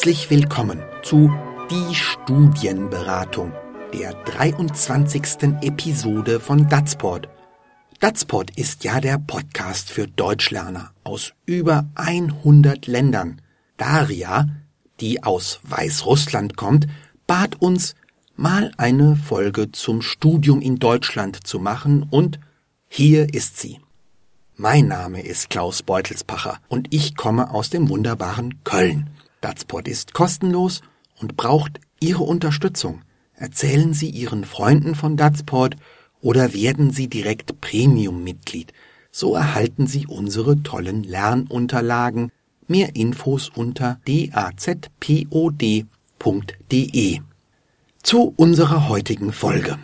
Herzlich 0.00 0.30
willkommen 0.30 0.80
zu 1.02 1.30
Die 1.70 1.94
Studienberatung, 1.94 3.52
der 3.92 4.14
23. 4.14 5.60
Episode 5.60 6.40
von 6.40 6.66
Datsport. 6.70 7.28
Datsport 7.98 8.56
ist 8.56 8.82
ja 8.82 9.02
der 9.02 9.18
Podcast 9.18 9.90
für 9.90 10.08
Deutschlerner 10.08 10.92
aus 11.04 11.34
über 11.44 11.86
100 11.96 12.86
Ländern. 12.86 13.42
Daria, 13.76 14.48
die 15.00 15.22
aus 15.22 15.60
Weißrussland 15.64 16.56
kommt, 16.56 16.86
bat 17.26 17.60
uns, 17.60 17.94
mal 18.36 18.72
eine 18.78 19.16
Folge 19.16 19.70
zum 19.70 20.00
Studium 20.00 20.62
in 20.62 20.78
Deutschland 20.78 21.46
zu 21.46 21.58
machen 21.58 22.06
und 22.08 22.40
hier 22.88 23.34
ist 23.34 23.60
sie. 23.60 23.80
Mein 24.56 24.88
Name 24.88 25.20
ist 25.20 25.50
Klaus 25.50 25.82
Beutelspacher 25.82 26.58
und 26.68 26.88
ich 26.94 27.16
komme 27.16 27.50
aus 27.50 27.68
dem 27.68 27.90
wunderbaren 27.90 28.64
Köln. 28.64 29.10
Datsport 29.40 29.88
ist 29.88 30.14
kostenlos 30.14 30.82
und 31.20 31.36
braucht 31.36 31.80
Ihre 32.00 32.22
Unterstützung. 32.22 33.02
Erzählen 33.34 33.94
Sie 33.94 34.10
Ihren 34.10 34.44
Freunden 34.44 34.94
von 34.94 35.16
Datsport 35.16 35.76
oder 36.20 36.52
werden 36.52 36.90
Sie 36.90 37.08
direkt 37.08 37.60
Premium-Mitglied. 37.60 38.72
So 39.10 39.34
erhalten 39.34 39.86
Sie 39.86 40.06
unsere 40.06 40.62
tollen 40.62 41.02
Lernunterlagen. 41.02 42.30
Mehr 42.68 42.94
Infos 42.94 43.48
unter 43.48 43.98
dazpod.de. 44.06 44.80
Zu 48.02 48.34
unserer 48.36 48.88
heutigen 48.88 49.32
Folge. 49.32 49.78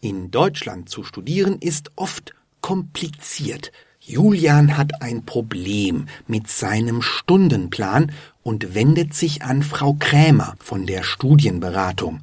In 0.00 0.30
Deutschland 0.30 0.88
zu 0.88 1.02
studieren 1.02 1.58
ist 1.60 1.90
oft 1.96 2.34
kompliziert. 2.60 3.72
Julian 4.00 4.76
hat 4.76 5.02
ein 5.02 5.24
Problem 5.24 6.06
mit 6.26 6.48
seinem 6.48 7.00
Stundenplan 7.02 8.12
und 8.44 8.74
wendet 8.74 9.14
sich 9.14 9.42
an 9.42 9.64
Frau 9.64 9.94
Krämer 9.98 10.54
von 10.60 10.86
der 10.86 11.02
Studienberatung. 11.02 12.20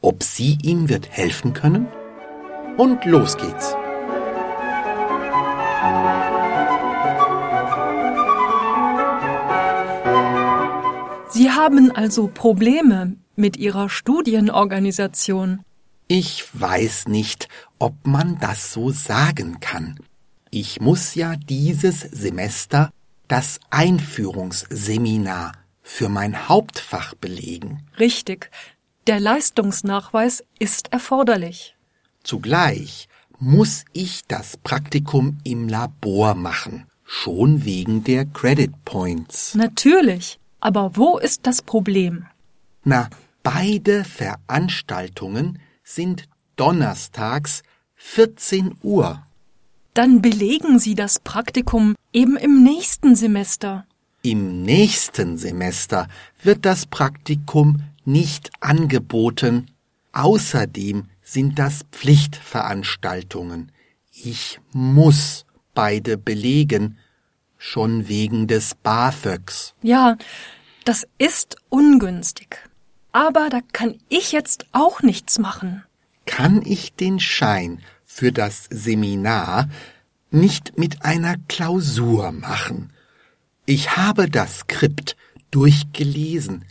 Ob 0.00 0.22
sie 0.22 0.56
ihm 0.62 0.88
wird 0.88 1.10
helfen 1.10 1.52
können? 1.52 1.88
Und 2.78 3.04
los 3.04 3.36
geht's. 3.36 3.74
Sie 11.30 11.50
haben 11.50 11.90
also 11.90 12.28
Probleme 12.28 13.16
mit 13.34 13.56
Ihrer 13.56 13.88
Studienorganisation. 13.88 15.60
Ich 16.06 16.44
weiß 16.52 17.08
nicht, 17.08 17.48
ob 17.80 18.06
man 18.06 18.38
das 18.38 18.72
so 18.72 18.90
sagen 18.90 19.58
kann. 19.58 19.98
Ich 20.50 20.80
muss 20.80 21.16
ja 21.16 21.34
dieses 21.34 22.00
Semester 22.00 22.90
das 23.26 23.58
Einführungsseminar 23.70 25.52
für 25.84 26.08
mein 26.08 26.48
Hauptfach 26.48 27.14
belegen. 27.14 27.86
Richtig. 28.00 28.50
Der 29.06 29.20
Leistungsnachweis 29.20 30.42
ist 30.58 30.92
erforderlich. 30.92 31.76
Zugleich 32.24 33.08
muss 33.38 33.84
ich 33.92 34.24
das 34.26 34.56
Praktikum 34.56 35.38
im 35.44 35.68
Labor 35.68 36.34
machen, 36.34 36.86
schon 37.04 37.64
wegen 37.64 38.02
der 38.02 38.24
Credit 38.24 38.72
Points. 38.84 39.54
Natürlich. 39.54 40.40
Aber 40.58 40.96
wo 40.96 41.18
ist 41.18 41.46
das 41.46 41.60
Problem? 41.60 42.26
Na, 42.82 43.10
beide 43.42 44.04
Veranstaltungen 44.04 45.58
sind 45.82 46.24
donnerstags 46.56 47.62
14 47.96 48.76
Uhr. 48.82 49.22
Dann 49.92 50.22
belegen 50.22 50.78
Sie 50.78 50.94
das 50.94 51.20
Praktikum 51.20 51.94
eben 52.12 52.36
im 52.36 52.62
nächsten 52.62 53.14
Semester. 53.14 53.86
Im 54.26 54.62
nächsten 54.62 55.36
Semester 55.36 56.08
wird 56.42 56.64
das 56.64 56.86
Praktikum 56.86 57.82
nicht 58.06 58.50
angeboten. 58.60 59.70
Außerdem 60.12 61.10
sind 61.20 61.58
das 61.58 61.84
Pflichtveranstaltungen. 61.92 63.70
Ich 64.10 64.60
muss 64.72 65.44
beide 65.74 66.16
belegen, 66.16 66.96
schon 67.58 68.08
wegen 68.08 68.46
des 68.46 68.74
BAföGs. 68.76 69.74
Ja, 69.82 70.16
das 70.86 71.06
ist 71.18 71.56
ungünstig. 71.68 72.66
Aber 73.12 73.50
da 73.50 73.60
kann 73.74 73.98
ich 74.08 74.32
jetzt 74.32 74.64
auch 74.72 75.02
nichts 75.02 75.38
machen. 75.38 75.84
Kann 76.24 76.62
ich 76.64 76.94
den 76.94 77.20
Schein 77.20 77.82
für 78.06 78.32
das 78.32 78.68
Seminar 78.70 79.68
nicht 80.30 80.78
mit 80.78 81.04
einer 81.04 81.36
Klausur 81.46 82.32
machen. 82.32 82.93
Ich 83.66 83.96
habe 83.96 84.28
das 84.28 84.58
Skript 84.60 85.16
durchgelesen. 85.50 86.66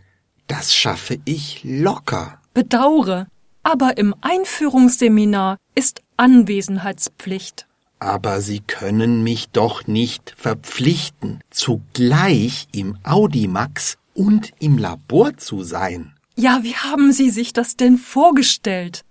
Das 0.45 0.75
schaffe 0.75 1.19
ich 1.25 1.61
locker. 1.63 2.39
Bedaure, 2.53 3.27
aber 3.63 3.97
im 3.97 4.13
Einführungsseminar 4.21 5.57
ist 5.73 6.01
Anwesenheitspflicht. 6.17 7.65
Aber 7.97 8.41
Sie 8.41 8.59
können 8.59 9.23
mich 9.23 9.49
doch 9.49 9.87
nicht 9.87 10.35
verpflichten, 10.37 11.39
zugleich 11.49 12.67
im 12.73 12.97
Audimax 13.03 13.97
und 14.13 14.51
im 14.59 14.77
Labor 14.77 15.37
zu 15.37 15.63
sein. 15.63 16.13
Ja, 16.35 16.59
wie 16.61 16.75
haben 16.75 17.11
Sie 17.11 17.31
sich 17.31 17.53
das 17.53 17.75
denn 17.75 17.97
vorgestellt? 17.97 19.03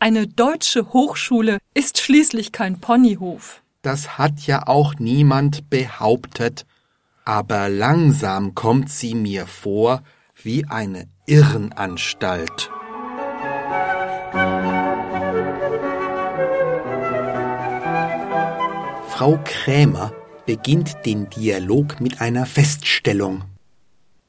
Eine 0.00 0.26
deutsche 0.26 0.92
Hochschule 0.92 1.58
ist 1.74 1.98
schließlich 1.98 2.50
kein 2.50 2.80
Ponyhof. 2.80 3.62
Das 3.82 4.18
hat 4.18 4.40
ja 4.46 4.66
auch 4.66 4.94
niemand 4.98 5.70
behauptet, 5.70 6.66
aber 7.28 7.68
langsam 7.68 8.54
kommt 8.54 8.88
sie 8.88 9.14
mir 9.14 9.46
vor 9.46 10.02
wie 10.42 10.64
eine 10.64 11.08
Irrenanstalt. 11.26 12.70
Frau 19.10 19.38
Krämer 19.44 20.14
beginnt 20.46 21.04
den 21.04 21.28
Dialog 21.28 22.00
mit 22.00 22.22
einer 22.22 22.46
Feststellung. 22.46 23.44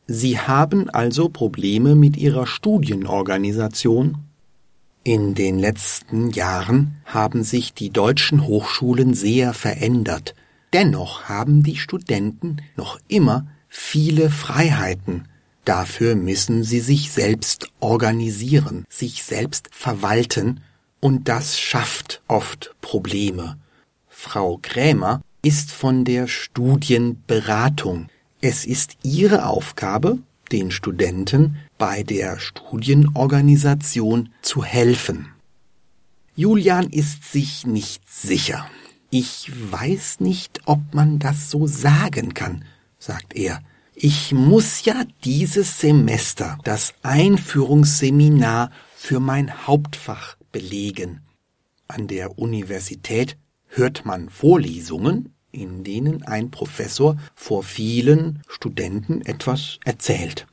Sie 0.06 0.38
haben 0.38 0.90
also 0.90 1.30
Probleme 1.30 1.96
mit 1.96 2.18
Ihrer 2.18 2.48
Studienorganisation? 2.48 4.18
In 5.06 5.36
den 5.36 5.58
letzten 5.58 6.32
Jahren 6.32 6.98
haben 7.06 7.46
sich 7.46 7.74
die 7.74 7.92
deutschen 7.92 8.46
Hochschulen 8.46 9.14
sehr 9.14 9.54
verändert. 9.54 10.36
Dennoch 10.74 11.24
haben 11.24 11.64
die 11.64 11.78
Studenten 11.78 12.58
noch 12.76 13.00
immer 13.08 13.48
viele 13.68 14.30
Freiheiten. 14.30 15.28
Dafür 15.66 16.16
müssen 16.16 16.64
sie 16.64 16.80
sich 16.80 17.12
selbst 17.12 17.68
organisieren, 17.80 18.86
sich 18.90 19.24
selbst 19.24 19.70
verwalten, 19.72 20.62
und 21.02 21.30
das 21.30 21.58
schafft 21.60 22.22
oft 22.28 22.76
Probleme. 22.82 23.58
Frau 24.10 24.60
Krämer 24.62 25.22
ist 25.42 25.72
von 25.72 26.04
der 26.04 26.28
Studienberatung. 26.28 28.10
Es 28.42 28.66
ist 28.66 28.98
ihre 29.02 29.46
Aufgabe, 29.46 30.20
den 30.52 30.72
Studenten 30.72 31.58
bei 31.78 32.04
der 32.04 32.40
Studienorganisation 32.40 34.30
zu 34.42 34.64
helfen. 34.64 35.30
Julian 36.36 36.90
ist 36.90 37.32
sich 37.32 37.66
nicht 37.66 38.02
sicher. 38.10 38.70
Ich 39.12 39.52
weiß 39.72 40.20
nicht, 40.20 40.62
ob 40.66 40.94
man 40.94 41.18
das 41.18 41.50
so 41.50 41.66
sagen 41.66 42.34
kann, 42.36 42.64
sagt 43.00 43.36
er. 43.36 43.62
Ich 43.96 44.34
muss 44.34 44.86
ja 44.86 45.04
dieses 45.24 45.80
Semester 45.80 46.58
das 46.64 46.94
Einführungsseminar 47.02 48.72
für 48.96 49.20
mein 49.20 49.68
Hauptfach 49.68 50.38
belegen. 50.52 51.22
An 51.88 52.08
der 52.08 52.38
Universität 52.38 53.36
hört 53.68 54.06
man 54.06 54.30
Vorlesungen, 54.30 55.34
in 55.52 55.84
denen 55.84 56.24
ein 56.24 56.52
Professor 56.52 57.18
vor 57.34 57.64
vielen 57.64 58.44
Studenten 58.48 59.22
etwas 59.22 59.80
erzählt. 59.86 60.46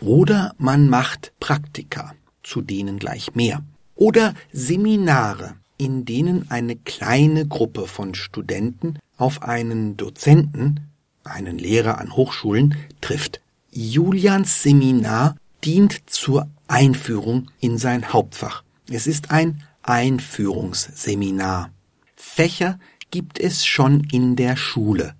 Oder 0.00 0.54
man 0.58 0.88
macht 0.90 1.32
Praktika, 1.40 2.14
zu 2.42 2.60
denen 2.60 2.98
gleich 2.98 3.34
mehr. 3.34 3.64
Oder 3.94 4.34
Seminare, 4.52 5.54
in 5.82 6.04
denen 6.04 6.48
eine 6.48 6.76
kleine 6.76 7.44
Gruppe 7.44 7.88
von 7.88 8.14
Studenten 8.14 8.98
auf 9.16 9.42
einen 9.42 9.96
Dozenten, 9.96 10.88
einen 11.24 11.58
Lehrer 11.58 11.98
an 11.98 12.14
Hochschulen, 12.14 12.76
trifft. 13.00 13.40
Julians 13.72 14.62
Seminar 14.62 15.36
dient 15.64 16.02
zur 16.06 16.48
Einführung 16.68 17.50
in 17.58 17.78
sein 17.78 18.12
Hauptfach. 18.12 18.62
Es 18.88 19.08
ist 19.08 19.32
ein 19.32 19.64
Einführungsseminar. 19.82 21.70
Fächer 22.14 22.78
gibt 23.10 23.40
es 23.40 23.66
schon 23.66 24.06
in 24.12 24.36
der 24.36 24.56
Schule. 24.56 25.14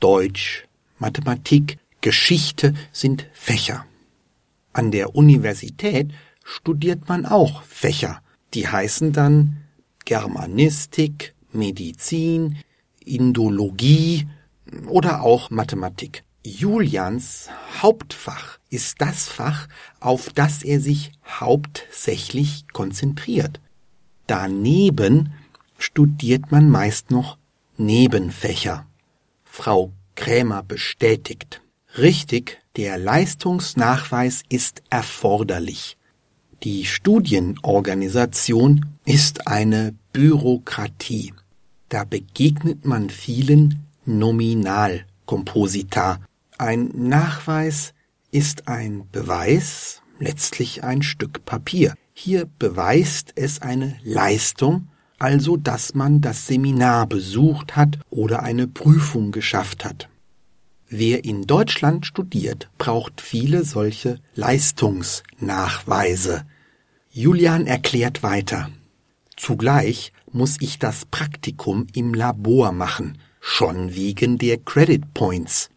Deutsch, 0.00 0.64
Mathematik, 0.98 1.78
Geschichte 2.02 2.74
sind 2.92 3.26
Fächer. 3.32 3.86
An 4.74 4.90
der 4.90 5.16
Universität 5.16 6.12
studiert 6.44 7.08
man 7.08 7.24
auch 7.24 7.62
Fächer. 7.62 8.20
Die 8.52 8.68
heißen 8.68 9.12
dann 9.12 9.63
Germanistik, 10.04 11.34
Medizin, 11.52 12.58
Indologie 13.04 14.26
oder 14.88 15.22
auch 15.22 15.50
Mathematik. 15.50 16.24
Julians 16.44 17.48
Hauptfach 17.80 18.58
ist 18.68 19.00
das 19.00 19.28
Fach, 19.28 19.66
auf 20.00 20.30
das 20.30 20.62
er 20.62 20.80
sich 20.80 21.12
hauptsächlich 21.26 22.66
konzentriert. 22.72 23.60
Daneben 24.26 25.32
studiert 25.78 26.50
man 26.50 26.68
meist 26.68 27.10
noch 27.10 27.38
Nebenfächer. 27.76 28.86
Frau 29.44 29.92
Krämer 30.16 30.62
bestätigt. 30.62 31.62
Richtig, 31.96 32.58
der 32.76 32.98
Leistungsnachweis 32.98 34.42
ist 34.48 34.82
erforderlich. 34.90 35.96
Die 36.62 36.84
Studienorganisation 36.84 38.86
ist 39.04 39.48
eine 39.48 39.96
Bürokratie. 40.12 41.34
Da 41.88 42.04
begegnet 42.04 42.86
man 42.86 43.10
vielen 43.10 43.82
Nominalkomposita, 44.06 46.20
ein 46.58 46.90
Nachweis 46.94 47.94
ist 48.30 48.68
ein 48.68 49.08
Beweis, 49.10 50.02
letztlich 50.18 50.84
ein 50.84 51.02
Stück 51.02 51.44
Papier. 51.44 51.94
Hier 52.12 52.48
beweist 52.58 53.32
es 53.34 53.60
eine 53.60 53.96
Leistung, 54.02 54.88
also 55.18 55.56
dass 55.56 55.94
man 55.94 56.20
das 56.20 56.46
Seminar 56.46 57.06
besucht 57.06 57.76
hat 57.76 57.98
oder 58.10 58.42
eine 58.42 58.68
Prüfung 58.68 59.32
geschafft 59.32 59.84
hat. 59.84 60.08
Wer 60.96 61.24
in 61.24 61.48
Deutschland 61.48 62.06
studiert, 62.06 62.70
braucht 62.78 63.20
viele 63.20 63.64
solche 63.64 64.20
Leistungsnachweise. 64.36 66.46
Julian 67.10 67.66
erklärt 67.66 68.22
weiter. 68.22 68.70
Zugleich 69.36 70.12
muss 70.30 70.56
ich 70.60 70.78
das 70.78 71.04
Praktikum 71.04 71.88
im 71.94 72.14
Labor 72.14 72.70
machen, 72.70 73.18
schon 73.40 73.96
wegen 73.96 74.38
der 74.38 74.58
Credit 74.58 75.12
Points. 75.14 75.68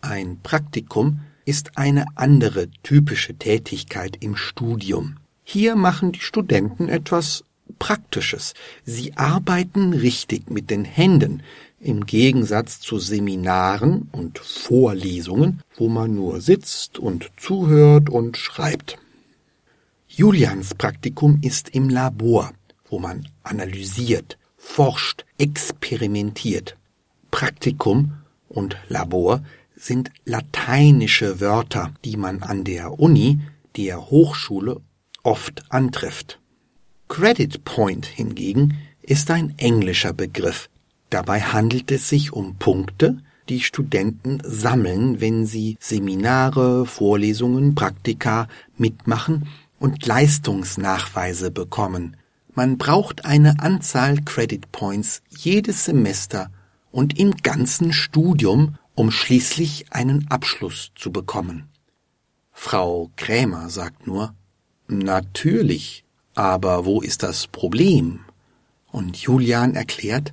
Ein 0.00 0.38
Praktikum 0.42 1.20
ist 1.44 1.76
eine 1.76 2.06
andere 2.14 2.68
typische 2.82 3.34
Tätigkeit 3.34 4.16
im 4.20 4.36
Studium. 4.36 5.18
Hier 5.44 5.76
machen 5.76 6.12
die 6.12 6.20
Studenten 6.20 6.88
etwas 6.88 7.44
Praktisches. 7.78 8.54
Sie 8.86 9.18
arbeiten 9.18 9.92
richtig 9.92 10.48
mit 10.48 10.70
den 10.70 10.86
Händen, 10.86 11.42
im 11.86 12.04
Gegensatz 12.04 12.80
zu 12.80 12.98
Seminaren 12.98 14.08
und 14.10 14.40
Vorlesungen, 14.40 15.62
wo 15.76 15.88
man 15.88 16.16
nur 16.16 16.40
sitzt 16.40 16.98
und 16.98 17.30
zuhört 17.36 18.10
und 18.10 18.36
schreibt. 18.36 18.98
Julians 20.08 20.74
Praktikum 20.74 21.38
ist 21.42 21.68
im 21.68 21.88
Labor, 21.88 22.50
wo 22.88 22.98
man 22.98 23.28
analysiert, 23.44 24.36
forscht, 24.56 25.24
experimentiert. 25.38 26.76
Praktikum 27.30 28.14
und 28.48 28.76
Labor 28.88 29.44
sind 29.76 30.10
lateinische 30.24 31.40
Wörter, 31.40 31.92
die 32.04 32.16
man 32.16 32.42
an 32.42 32.64
der 32.64 32.98
Uni, 32.98 33.38
der 33.76 34.10
Hochschule, 34.10 34.80
oft 35.22 35.62
antrifft. 35.68 36.40
Credit 37.08 37.62
Point 37.64 38.06
hingegen 38.06 38.78
ist 39.02 39.30
ein 39.30 39.54
englischer 39.58 40.12
Begriff. 40.12 40.68
Dabei 41.10 41.40
handelt 41.40 41.90
es 41.90 42.08
sich 42.08 42.32
um 42.32 42.56
Punkte, 42.56 43.18
die 43.48 43.60
Studenten 43.60 44.40
sammeln, 44.44 45.20
wenn 45.20 45.46
sie 45.46 45.76
Seminare, 45.80 46.84
Vorlesungen, 46.84 47.74
Praktika 47.74 48.48
mitmachen 48.76 49.48
und 49.78 50.04
Leistungsnachweise 50.04 51.50
bekommen. 51.50 52.16
Man 52.54 52.78
braucht 52.78 53.24
eine 53.24 53.60
Anzahl 53.60 54.18
Credit 54.24 54.72
Points 54.72 55.22
jedes 55.28 55.84
Semester 55.84 56.50
und 56.90 57.18
im 57.18 57.32
ganzen 57.36 57.92
Studium, 57.92 58.76
um 58.94 59.10
schließlich 59.10 59.86
einen 59.90 60.26
Abschluss 60.30 60.90
zu 60.94 61.12
bekommen. 61.12 61.68
Frau 62.52 63.10
Krämer 63.16 63.68
sagt 63.68 64.06
nur, 64.06 64.34
natürlich, 64.88 66.04
aber 66.34 66.86
wo 66.86 67.02
ist 67.02 67.22
das 67.22 67.46
Problem? 67.46 68.20
Und 68.90 69.18
Julian 69.18 69.74
erklärt, 69.74 70.32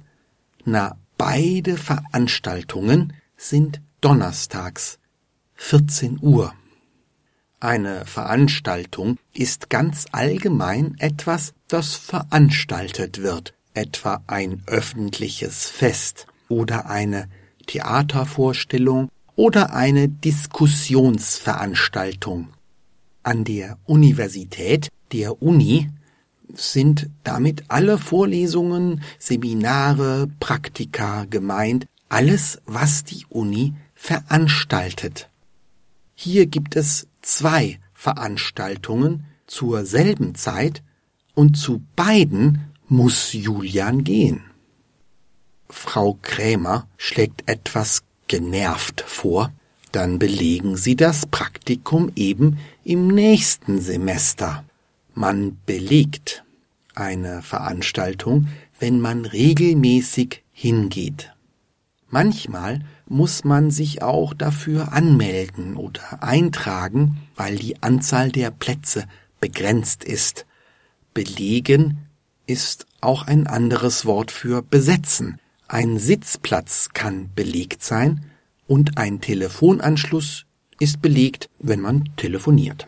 na, 0.66 0.98
beide 1.18 1.78
Veranstaltungen 1.78 3.14
sind 3.38 3.80
donnerstags, 4.02 5.00
14 5.56 6.20
Uhr. 6.22 6.54
Eine 7.60 8.06
Veranstaltung 8.06 9.18
ist 9.34 9.70
ganz 9.70 10.06
allgemein 10.12 10.96
etwas, 11.00 11.54
das 11.70 11.96
veranstaltet 11.96 13.22
wird, 13.22 13.54
etwa 13.74 14.22
ein 14.28 14.62
öffentliches 14.68 15.70
Fest 15.70 16.28
oder 16.50 16.90
eine 16.90 17.30
Theatervorstellung 17.66 19.08
oder 19.36 19.74
eine 19.74 20.10
Diskussionsveranstaltung. 20.10 22.50
An 23.24 23.46
der 23.46 23.80
Universität, 23.86 24.90
der 25.14 25.42
Uni, 25.42 25.90
sind 26.54 27.10
damit 27.24 27.66
alle 27.70 27.98
Vorlesungen, 27.98 29.02
Seminare, 29.20 30.28
Praktika 30.40 31.26
gemeint, 31.26 31.88
alles, 32.10 32.62
was 32.66 33.04
die 33.04 33.26
Uni 33.30 33.74
veranstaltet. 33.96 35.30
Hier 36.16 36.46
gibt 36.46 36.76
es 36.76 37.08
zwei 37.22 37.80
Veranstaltungen 37.94 39.26
zur 39.48 39.86
selben 39.86 40.36
Zeit 40.36 40.84
und 41.34 41.58
zu 41.58 41.82
beiden 41.96 42.74
muss 42.88 43.34
Julian 43.34 44.04
gehen. 44.04 44.42
Frau 45.70 46.20
Krämer 46.22 46.88
schlägt 46.98 47.50
etwas 47.50 48.04
genervt 48.28 49.04
vor, 49.08 49.52
dann 49.92 50.20
belegen 50.20 50.76
Sie 50.76 50.96
das 50.96 51.26
Praktikum 51.26 52.12
eben 52.16 52.58
im 52.84 53.08
nächsten 53.08 53.80
Semester. 53.80 54.64
Man 55.14 55.58
belegt 55.66 56.44
eine 56.96 57.42
Veranstaltung, 57.42 58.48
wenn 58.80 59.00
man 59.00 59.26
regelmäßig 59.26 60.44
hingeht. 60.52 61.34
Manchmal 62.10 62.82
muss 63.08 63.44
man 63.44 63.72
sich 63.72 64.02
auch 64.02 64.34
dafür 64.34 64.94
anmelden 64.94 65.76
oder 65.76 66.24
eintragen, 66.24 67.18
weil 67.36 67.58
die 67.58 67.82
Anzahl 67.82 68.32
der 68.32 68.52
Plätze 68.52 69.06
begrenzt 69.40 70.04
ist. 70.04 70.46
Belegen 71.14 72.08
ist 72.46 72.88
auch 73.02 73.28
ein 73.28 73.48
anderes 73.48 74.06
Wort 74.06 74.32
für 74.32 74.62
besetzen. 74.62 75.40
Ein 75.68 75.98
Sitzplatz 75.98 76.90
kann 76.94 77.30
belegt 77.36 77.84
sein 77.84 78.26
und 78.68 78.98
ein 78.98 79.22
Telefonanschluss 79.22 80.46
ist 80.80 81.02
belegt, 81.02 81.50
wenn 81.60 81.82
man 81.82 82.10
telefoniert. 82.16 82.88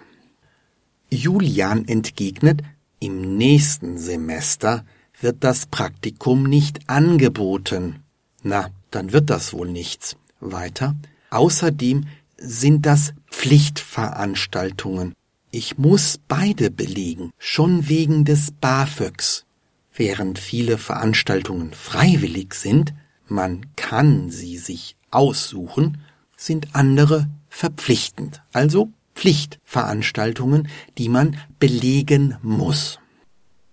Julian 1.15 1.87
entgegnet, 1.87 2.61
im 2.99 3.37
nächsten 3.37 3.97
Semester 3.97 4.85
wird 5.19 5.43
das 5.43 5.65
Praktikum 5.65 6.43
nicht 6.43 6.89
angeboten. 6.89 8.03
Na, 8.43 8.69
dann 8.91 9.13
wird 9.13 9.29
das 9.29 9.53
wohl 9.53 9.69
nichts. 9.69 10.17
Weiter. 10.39 10.95
Außerdem 11.29 12.05
sind 12.37 12.85
das 12.85 13.13
Pflichtveranstaltungen. 13.31 15.13
Ich 15.51 15.77
muss 15.77 16.19
beide 16.27 16.69
belegen, 16.69 17.31
schon 17.37 17.87
wegen 17.87 18.25
des 18.25 18.51
BAföGs. 18.51 19.45
Während 19.93 20.37
viele 20.37 20.77
Veranstaltungen 20.77 21.73
freiwillig 21.73 22.53
sind, 22.53 22.93
man 23.27 23.65
kann 23.77 24.29
sie 24.29 24.57
sich 24.57 24.97
aussuchen, 25.11 25.99
sind 26.35 26.75
andere 26.75 27.29
verpflichtend, 27.47 28.43
also 28.51 28.91
Pflichtveranstaltungen, 29.15 30.67
die 30.97 31.09
man 31.09 31.37
belegen 31.59 32.37
muss. 32.41 32.99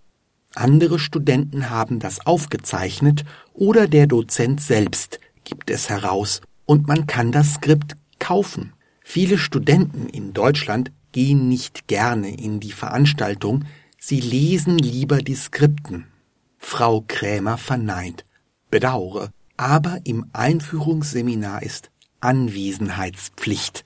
Andere 0.56 1.00
Studenten 1.00 1.70
haben 1.70 2.00
das 2.00 2.26
aufgezeichnet 2.26 3.24
oder 3.54 3.88
der 3.88 4.08
Dozent 4.08 4.62
selbst 4.62 5.20
gibt 5.44 5.70
es 5.70 5.90
heraus 5.90 6.42
und 6.66 6.88
man 6.88 7.08
kann 7.08 7.32
das 7.32 7.56
Skript 7.56 7.96
kaufen. 8.20 8.74
Viele 9.04 9.38
Studenten 9.38 10.08
in 10.08 10.34
Deutschland 10.34 10.92
gehen 11.12 11.50
nicht 11.50 11.88
gerne 11.88 12.36
in 12.36 12.60
die 12.60 12.72
Veranstaltung, 12.72 13.66
sie 14.00 14.20
lesen 14.20 14.78
lieber 14.78 15.20
die 15.20 15.36
Skripten. 15.36 16.08
Frau 16.58 17.04
Krämer 17.08 17.58
verneint. 17.58 18.26
Bedaure, 18.72 19.30
aber 19.58 20.00
im 20.06 20.26
Einführungsseminar 20.34 21.62
ist 21.62 21.92
Anwesenheitspflicht. 22.22 23.84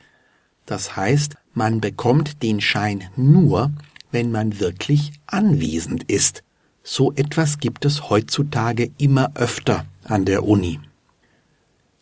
Das 0.66 0.96
heißt, 0.96 1.36
man 1.54 1.82
bekommt 1.82 2.44
den 2.44 2.62
Schein 2.62 3.06
nur, 3.16 3.72
wenn 4.12 4.32
man 4.32 4.60
wirklich 4.60 5.12
anwesend 5.26 6.04
ist. 6.04 6.44
So 6.84 7.12
etwas 7.14 7.60
gibt 7.60 7.84
es 7.84 8.10
heutzutage 8.10 8.92
immer 8.98 9.32
öfter 9.36 9.86
an 10.04 10.24
der 10.24 10.46
Uni. 10.46 10.80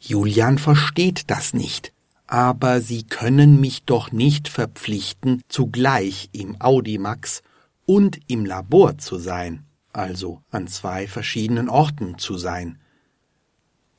Julian 0.08 0.60
versteht 0.60 1.32
das 1.32 1.54
nicht. 1.54 1.92
Aber 2.28 2.82
Sie 2.82 3.04
können 3.04 3.60
mich 3.60 3.84
doch 3.84 4.12
nicht 4.12 4.48
verpflichten, 4.48 5.42
zugleich 5.48 6.30
im 6.32 6.60
Audimax 6.60 7.42
und 7.86 8.20
im 8.28 8.46
Labor 8.46 8.98
zu 8.98 9.18
sein, 9.18 9.64
also 9.94 10.42
an 10.52 10.68
zwei 10.68 11.08
verschiedenen 11.08 11.70
Orten 11.70 12.18
zu 12.18 12.38
sein. 12.38 12.80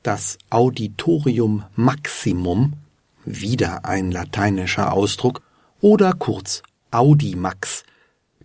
Das 0.03 0.37
Auditorium 0.49 1.63
Maximum, 1.75 2.73
wieder 3.25 3.85
ein 3.85 4.11
lateinischer 4.11 4.93
Ausdruck, 4.93 5.41
oder 5.79 6.13
kurz 6.13 6.63
Audimax, 6.91 7.83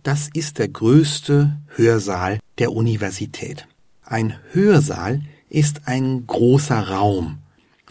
das 0.01 0.29
ist 0.33 0.59
der 0.59 0.67
größte 0.67 1.59
Hörsaal 1.75 2.39
der 2.57 2.71
Universität. 2.71 3.67
Ein 4.03 4.37
Hörsaal 4.51 5.21
ist 5.49 5.87
ein 5.87 6.27
großer 6.27 6.89
Raum, 6.89 7.42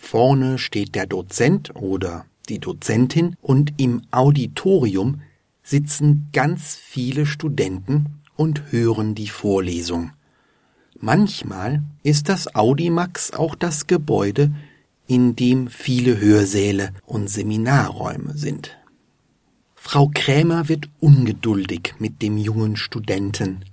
Vorne 0.03 0.59
steht 0.59 0.95
der 0.95 1.07
Dozent 1.07 1.75
oder 1.75 2.27
die 2.49 2.59
Dozentin 2.59 3.37
und 3.41 3.73
im 3.79 4.03
Auditorium 4.11 5.23
sitzen 5.63 6.29
ganz 6.35 6.75
viele 6.75 7.25
Studenten 7.25 8.21
und 8.37 8.73
hören 8.73 9.15
die 9.15 9.29
Vorlesung. 9.29 10.11
Manchmal 10.99 11.83
ist 12.03 12.29
das 12.29 12.55
Audimax 12.55 13.33
auch 13.33 13.55
das 13.55 13.87
Gebäude, 13.87 14.53
in 15.07 15.35
dem 15.35 15.69
viele 15.69 16.21
Hörsäle 16.21 16.93
und 17.07 17.31
Seminarräume 17.31 18.37
sind. 18.37 18.77
Frau 19.77 20.11
Krämer 20.13 20.69
wird 20.69 20.91
ungeduldig 21.01 21.95
mit 22.01 22.21
dem 22.21 22.37
jungen 22.37 22.77
Studenten. 22.77 23.65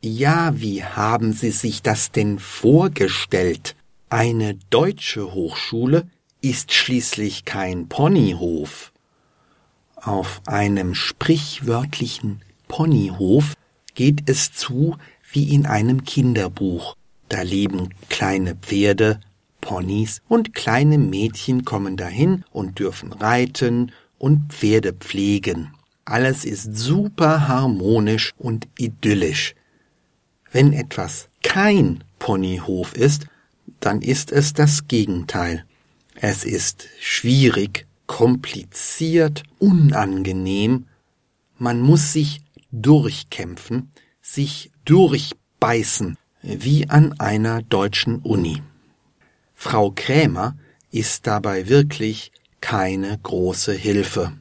Ja, 0.00 0.60
wie 0.60 0.84
haben 0.84 1.32
Sie 1.32 1.50
sich 1.50 1.82
das 1.82 2.12
denn 2.12 2.38
vorgestellt? 2.38 3.74
Eine 4.08 4.54
deutsche 4.70 5.34
Hochschule 5.34 6.08
ist 6.40 6.72
schließlich 6.72 7.44
kein 7.44 7.88
Ponyhof. 7.88 8.92
Auf 9.96 10.42
einem 10.46 10.94
sprichwörtlichen 10.94 12.40
Ponyhof 12.68 13.54
geht 13.96 14.30
es 14.30 14.52
zu 14.52 14.96
wie 15.32 15.52
in 15.52 15.66
einem 15.66 16.04
Kinderbuch. 16.04 16.94
Da 17.28 17.42
leben 17.42 17.88
kleine 18.08 18.54
Pferde, 18.54 19.18
Ponys 19.60 20.22
und 20.28 20.54
kleine 20.54 20.98
Mädchen 20.98 21.64
kommen 21.64 21.96
dahin 21.96 22.44
und 22.52 22.78
dürfen 22.78 23.12
reiten 23.12 23.90
und 24.18 24.52
Pferde 24.52 24.92
pflegen. 24.92 25.74
Alles 26.04 26.44
ist 26.44 26.76
super 26.76 27.48
harmonisch 27.48 28.34
und 28.38 28.68
idyllisch. 28.78 29.56
Wenn 30.52 30.72
etwas 30.72 31.28
kein 31.42 32.04
Ponyhof 32.20 32.94
ist, 32.94 33.26
dann 33.80 34.02
ist 34.02 34.32
es 34.32 34.52
das 34.52 34.88
Gegenteil. 34.88 35.64
Es 36.14 36.44
ist 36.44 36.88
schwierig, 37.00 37.86
kompliziert, 38.06 39.42
unangenehm. 39.58 40.86
Man 41.58 41.80
muss 41.80 42.12
sich 42.12 42.40
durchkämpfen, 42.72 43.90
sich 44.22 44.70
durchbeißen, 44.84 46.16
wie 46.42 46.88
an 46.88 47.18
einer 47.20 47.62
deutschen 47.62 48.20
Uni. 48.20 48.62
Frau 49.54 49.90
Krämer 49.90 50.56
ist 50.90 51.26
dabei 51.26 51.68
wirklich 51.68 52.32
keine 52.60 53.18
große 53.18 53.72
Hilfe. 53.72 54.32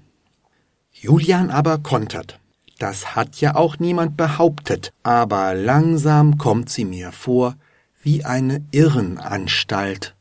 Julian 0.91 1.49
aber 1.49 1.79
kontert. 1.79 2.39
Das 2.79 3.15
hat 3.15 3.39
ja 3.41 3.55
auch 3.55 3.79
niemand 3.79 4.17
behauptet, 4.17 4.93
aber 5.03 5.53
langsam 5.53 6.37
kommt 6.37 6.69
sie 6.69 6.85
mir 6.85 7.11
vor 7.11 7.55
wie 8.05 8.23
eine 8.23 8.63
Irrenanstalt. 8.69 10.15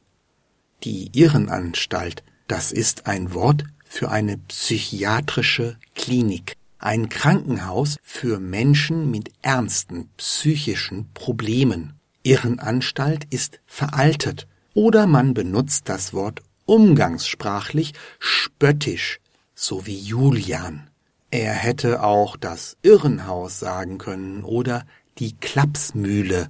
Die 0.84 1.10
Irrenanstalt, 1.12 2.24
das 2.48 2.72
ist 2.72 3.06
ein 3.06 3.34
Wort 3.34 3.64
für 3.84 4.10
eine 4.10 4.38
psychiatrische 4.38 5.76
Klinik, 5.94 6.56
ein 6.78 7.10
Krankenhaus 7.10 7.98
für 8.02 8.40
Menschen 8.40 9.10
mit 9.10 9.30
ernsten 9.42 10.08
psychischen 10.16 11.12
Problemen. 11.12 11.92
Irrenanstalt 12.22 13.26
ist 13.28 13.60
veraltet 13.66 14.48
oder 14.72 15.06
man 15.06 15.34
benutzt 15.34 15.90
das 15.90 16.14
Wort 16.14 16.40
umgangssprachlich 16.64 17.92
spöttisch, 18.18 19.20
so 19.54 19.84
wie 19.84 19.98
Julian. 19.98 20.88
Er 21.30 21.52
hätte 21.52 22.02
auch 22.02 22.38
das 22.38 22.78
Irrenhaus 22.80 23.58
sagen 23.58 23.98
können 23.98 24.42
oder 24.42 24.86
die 25.18 25.36
Klapsmühle 25.36 26.48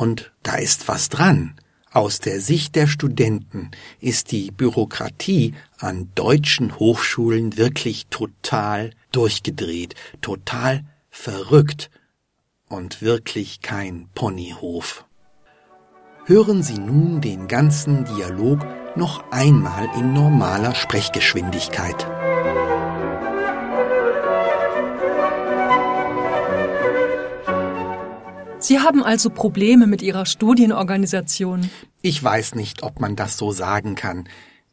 und 0.00 0.32
da 0.42 0.54
ist 0.54 0.88
was 0.88 1.10
dran. 1.10 1.56
Aus 1.92 2.20
der 2.20 2.40
Sicht 2.40 2.74
der 2.74 2.86
Studenten 2.86 3.70
ist 4.00 4.32
die 4.32 4.50
Bürokratie 4.50 5.52
an 5.78 6.08
deutschen 6.14 6.78
Hochschulen 6.78 7.58
wirklich 7.58 8.06
total 8.06 8.94
durchgedreht, 9.12 9.94
total 10.22 10.84
verrückt 11.10 11.90
und 12.66 13.02
wirklich 13.02 13.60
kein 13.60 14.08
Ponyhof. 14.14 15.04
Hören 16.24 16.62
Sie 16.62 16.78
nun 16.78 17.20
den 17.20 17.46
ganzen 17.46 18.06
Dialog 18.06 18.64
noch 18.96 19.30
einmal 19.30 19.86
in 19.98 20.14
normaler 20.14 20.74
Sprechgeschwindigkeit. 20.74 22.29
Sie 28.60 28.78
haben 28.78 29.02
also 29.02 29.30
Probleme 29.30 29.86
mit 29.86 30.02
Ihrer 30.02 30.26
Studienorganisation. 30.26 31.70
Ich 32.02 32.22
weiß 32.22 32.54
nicht, 32.54 32.82
ob 32.82 33.00
man 33.00 33.16
das 33.16 33.38
so 33.38 33.52
sagen 33.52 33.94
kann. 33.94 34.28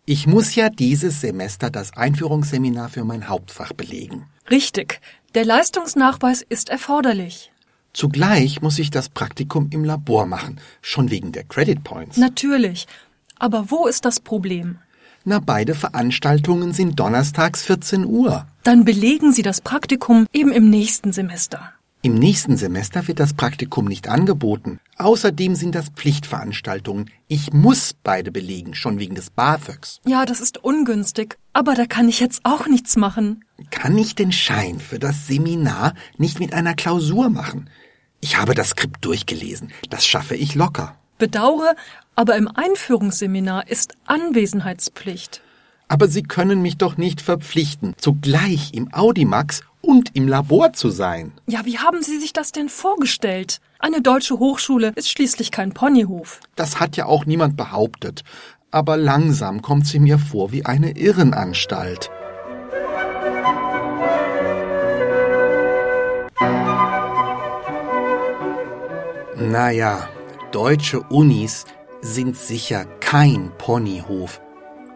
Ich 0.06 0.28
muss 0.28 0.56
ja 0.56 0.70
dieses 0.70 1.22
Semester 1.22 1.70
das 1.70 1.96
Einführungsseminar 1.96 2.90
für 2.90 3.06
mein 3.06 3.30
Hauptfach 3.30 3.72
belegen. 3.72 4.26
Richtig. 4.52 5.00
Der 5.36 5.46
Leistungsnachweis 5.46 6.42
ist 6.42 6.70
erforderlich. 6.70 7.52
Zugleich 7.94 8.62
muss 8.62 8.78
ich 8.78 8.92
das 8.92 9.08
Praktikum 9.10 9.70
im 9.72 9.86
Labor 9.86 10.26
machen, 10.26 10.60
schon 10.82 11.10
wegen 11.10 11.32
der 11.32 11.46
Credit 11.46 11.84
Points. 11.84 12.18
Natürlich. 12.18 12.88
Aber 13.40 13.72
wo 13.72 13.88
ist 13.88 14.04
das 14.04 14.20
Problem? 14.20 14.80
Na, 15.24 15.40
beide 15.40 15.76
Veranstaltungen 15.76 16.74
sind 16.74 17.00
donnerstags 17.00 17.64
14 17.64 18.06
Uhr. 18.06 18.48
Dann 18.64 18.86
belegen 18.86 19.34
Sie 19.34 19.42
das 19.42 19.62
Praktikum 19.62 20.28
eben 20.32 20.52
im 20.52 20.70
nächsten 20.70 21.12
Semester. 21.12 21.74
Im 22.08 22.16
nächsten 22.16 22.56
Semester 22.56 23.06
wird 23.10 23.20
das 23.20 23.34
Praktikum 23.34 23.84
nicht 23.84 24.08
angeboten. 24.08 24.80
Außerdem 24.98 25.56
sind 25.56 25.76
das 25.76 25.90
Pflichtveranstaltungen. 25.90 27.12
Ich 27.28 27.52
muss 27.52 27.96
beide 28.02 28.32
belegen, 28.32 28.76
schon 28.76 28.98
wegen 28.98 29.14
des 29.14 29.30
BAföGs. 29.30 30.00
Ja, 30.06 30.26
das 30.26 30.40
ist 30.40 30.58
ungünstig. 30.64 31.38
Aber 31.52 31.74
da 31.74 31.86
kann 31.86 32.08
ich 32.08 32.22
jetzt 32.22 32.46
auch 32.46 32.66
nichts 32.68 32.96
machen. 32.96 33.44
Kann 33.72 33.98
ich 33.98 34.16
den 34.16 34.32
Schein 34.32 34.80
für 34.80 35.00
das 35.00 35.28
Seminar 35.28 35.96
nicht 36.18 36.40
mit 36.40 36.54
einer 36.54 36.76
Klausur 36.76 37.30
machen? 37.30 37.70
Ich 38.22 38.38
habe 38.38 38.56
das 38.56 38.70
Skript 38.70 39.04
durchgelesen. 39.04 39.74
Das 39.90 40.06
schaffe 40.06 40.38
ich 40.38 40.56
locker. 40.56 40.96
Bedaure, 41.18 41.76
aber 42.16 42.38
im 42.38 42.48
Einführungsseminar 42.48 43.68
ist 43.68 43.98
Anwesenheitspflicht. 44.06 45.42
Aber 45.90 46.08
Sie 46.08 46.24
können 46.24 46.62
mich 46.62 46.78
doch 46.78 46.96
nicht 46.96 47.20
verpflichten, 47.20 47.96
zugleich 47.98 48.74
im 48.74 48.94
Audimax 48.94 49.64
und 49.82 50.16
im 50.16 50.28
Labor 50.28 50.74
zu 50.74 50.90
sein. 50.90 51.34
Ja, 51.48 51.66
wie 51.66 51.80
haben 51.80 52.02
Sie 52.02 52.20
sich 52.20 52.34
das 52.34 52.52
denn 52.52 52.70
vorgestellt? 52.70 53.60
Eine 53.80 54.02
deutsche 54.02 54.40
Hochschule 54.40 54.92
ist 54.96 55.10
schließlich 55.10 55.52
kein 55.52 55.74
Ponyhof. 55.74 56.40
Das 56.56 56.80
hat 56.80 56.98
ja 56.98 57.06
auch 57.06 57.26
niemand 57.26 57.58
behauptet. 57.58 58.24
Aber 58.72 58.98
langsam 58.98 59.62
kommt 59.62 59.88
sie 59.88 60.00
mir 60.00 60.20
vor 60.20 60.52
wie 60.52 60.66
eine 60.66 60.98
Irrenanstalt. 60.98 62.12
Naja, 69.40 70.10
deutsche 70.52 71.00
Unis 71.02 71.66
sind 72.02 72.36
sicher 72.36 72.86
kein 73.00 73.52
Ponyhof, 73.58 74.42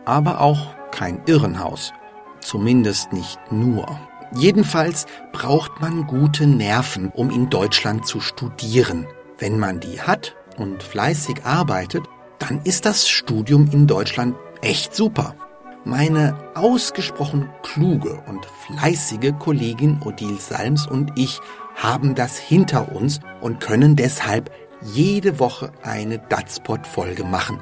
aber 0.05 0.41
auch 0.41 0.75
kein 0.91 1.21
Irrenhaus. 1.25 1.93
Zumindest 2.41 3.13
nicht 3.13 3.39
nur. 3.51 3.99
Jedenfalls 4.33 5.05
braucht 5.33 5.81
man 5.81 6.07
gute 6.07 6.47
Nerven, 6.47 7.09
um 7.09 7.29
in 7.29 7.49
Deutschland 7.49 8.05
zu 8.05 8.21
studieren. 8.21 9.07
Wenn 9.37 9.59
man 9.59 9.79
die 9.79 10.01
hat 10.01 10.35
und 10.57 10.83
fleißig 10.83 11.43
arbeitet, 11.43 12.03
dann 12.39 12.61
ist 12.63 12.85
das 12.85 13.09
Studium 13.09 13.69
in 13.71 13.87
Deutschland 13.87 14.35
echt 14.61 14.95
super. 14.95 15.35
Meine 15.83 16.37
ausgesprochen 16.55 17.49
kluge 17.63 18.21
und 18.27 18.45
fleißige 18.67 19.33
Kollegin 19.39 19.99
Odile 20.05 20.37
Salms 20.37 20.85
und 20.85 21.11
ich 21.15 21.39
haben 21.75 22.15
das 22.15 22.37
hinter 22.37 22.91
uns 22.91 23.19
und 23.41 23.59
können 23.59 23.95
deshalb 23.95 24.51
jede 24.81 25.39
Woche 25.39 25.71
eine 25.83 26.19
Datspot-Folge 26.19 27.23
machen. 27.23 27.59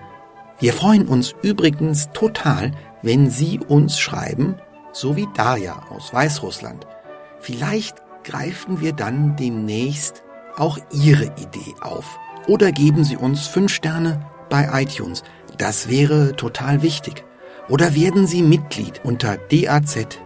Wir 0.60 0.74
freuen 0.74 1.08
uns 1.08 1.34
übrigens 1.42 2.10
total, 2.12 2.72
wenn 3.02 3.30
Sie 3.30 3.60
uns 3.60 3.98
schreiben, 3.98 4.56
so 4.92 5.16
wie 5.16 5.28
Darja 5.36 5.84
aus 5.90 6.14
Weißrussland. 6.14 6.86
Vielleicht 7.40 7.98
greifen 8.24 8.82
wir 8.82 8.94
dann 8.94 9.36
demnächst 9.36 10.24
auch 10.58 10.78
Ihre 10.92 11.26
Idee 11.26 11.76
auf. 11.82 12.20
Oder 12.48 12.72
geben 12.72 13.04
Sie 13.04 13.18
uns 13.18 13.48
fünf 13.48 13.74
Sterne 13.74 14.26
bei 14.50 14.70
iTunes. 14.82 15.24
Das 15.58 15.90
wäre 15.90 16.36
total 16.36 16.82
wichtig. 16.82 17.24
Oder 17.70 17.94
werden 17.96 18.26
Sie 18.26 18.42
Mitglied 18.42 19.02
unter 19.04 19.38
dazpod.de 19.38 20.20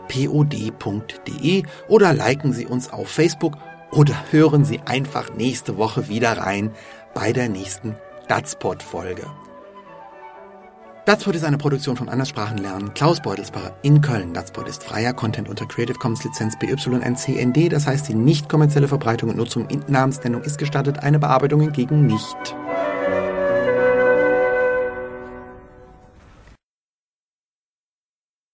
oder 1.90 2.14
liken 2.14 2.54
Sie 2.54 2.66
uns 2.66 2.92
auf 2.92 3.10
Facebook 3.10 3.58
oder 3.92 4.16
hören 4.32 4.64
Sie 4.64 4.80
einfach 4.86 5.34
nächste 5.36 5.78
Woche 5.78 6.08
wieder 6.08 6.38
rein 6.38 6.72
bei 7.14 7.34
der 7.34 7.50
nächsten 7.50 7.96
Datspot-Folge. 8.28 9.26
Datspot 11.06 11.36
ist 11.36 11.44
eine 11.44 11.58
Produktion 11.58 11.98
von 11.98 12.08
Anderssprachen 12.08 12.60
lernen. 12.60 12.94
Klaus 12.94 13.20
Beutelsbacher 13.20 13.76
in 13.82 14.00
Köln. 14.00 14.34
Datspot 14.34 14.70
ist 14.70 14.86
freier 14.86 15.12
Content 15.12 15.50
unter 15.50 15.66
Creative 15.66 16.00
Commons 16.00 16.24
Lizenz 16.24 16.58
BYNCND. 16.58 17.74
Das 17.74 17.86
heißt, 17.86 18.08
die 18.08 18.14
nicht 18.14 18.48
kommerzielle 18.48 18.88
Verbreitung 18.88 19.30
und 19.30 19.36
Nutzung 19.36 19.68
in 19.68 19.84
Namensnennung 19.88 20.44
ist 20.44 20.58
gestattet, 20.58 21.00
eine 21.00 21.20
Bearbeitung 21.20 21.60
hingegen 21.60 22.06
nicht. 22.06 22.56